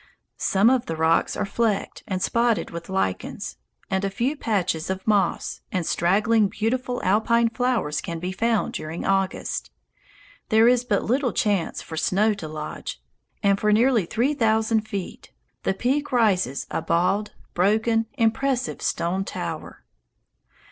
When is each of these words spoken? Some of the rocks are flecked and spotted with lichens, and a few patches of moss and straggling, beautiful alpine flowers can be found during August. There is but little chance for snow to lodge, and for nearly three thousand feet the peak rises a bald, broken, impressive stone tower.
Some 0.39 0.71
of 0.71 0.87
the 0.87 0.95
rocks 0.95 1.37
are 1.37 1.45
flecked 1.45 2.01
and 2.07 2.23
spotted 2.23 2.71
with 2.71 2.89
lichens, 2.89 3.57
and 3.87 4.03
a 4.03 4.09
few 4.09 4.35
patches 4.35 4.89
of 4.89 5.05
moss 5.05 5.61
and 5.71 5.85
straggling, 5.85 6.47
beautiful 6.47 6.99
alpine 7.03 7.49
flowers 7.49 8.01
can 8.01 8.17
be 8.17 8.31
found 8.31 8.73
during 8.73 9.05
August. 9.05 9.69
There 10.49 10.67
is 10.67 10.83
but 10.83 11.03
little 11.03 11.31
chance 11.33 11.83
for 11.83 11.97
snow 11.97 12.33
to 12.33 12.47
lodge, 12.47 12.99
and 13.43 13.59
for 13.59 13.71
nearly 13.71 14.07
three 14.07 14.33
thousand 14.33 14.87
feet 14.87 15.29
the 15.61 15.73
peak 15.75 16.11
rises 16.11 16.65
a 16.71 16.81
bald, 16.81 17.33
broken, 17.53 18.07
impressive 18.13 18.81
stone 18.81 19.23
tower. 19.23 19.83